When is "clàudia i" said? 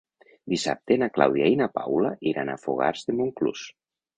1.17-1.59